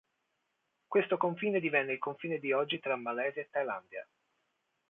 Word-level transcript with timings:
Questo 0.87 1.15
confine 1.17 1.59
divenne 1.59 1.91
il 1.93 1.99
confine 1.99 2.39
di 2.39 2.51
oggi 2.51 2.79
tra 2.79 2.95
Malesia 2.95 3.43
e 3.43 3.49
Thailandia. 3.51 4.07